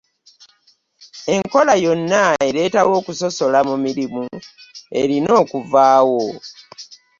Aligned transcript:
Enkola 1.35 1.73
yonna 1.83 2.23
eretawo 2.47 2.91
okusosola 3.01 3.59
mu 3.69 3.75
mirimu 3.85 4.23
erina 5.01 5.31
okuvaawo. 5.41 6.23